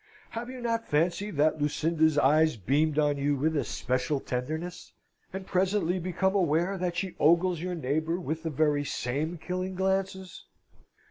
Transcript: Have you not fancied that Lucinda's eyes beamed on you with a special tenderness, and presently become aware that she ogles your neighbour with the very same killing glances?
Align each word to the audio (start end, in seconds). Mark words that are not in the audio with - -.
Have 0.31 0.49
you 0.49 0.61
not 0.61 0.87
fancied 0.87 1.37
that 1.37 1.61
Lucinda's 1.61 2.17
eyes 2.17 2.57
beamed 2.57 2.97
on 2.97 3.17
you 3.19 3.35
with 3.35 3.55
a 3.55 3.63
special 3.63 4.19
tenderness, 4.19 4.93
and 5.31 5.45
presently 5.45 5.99
become 5.99 6.33
aware 6.33 6.75
that 6.75 6.95
she 6.95 7.15
ogles 7.19 7.61
your 7.61 7.75
neighbour 7.75 8.19
with 8.19 8.41
the 8.41 8.49
very 8.49 8.83
same 8.83 9.37
killing 9.37 9.75
glances? 9.75 10.45